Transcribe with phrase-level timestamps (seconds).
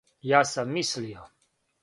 [0.29, 1.29] Ја сам мислио.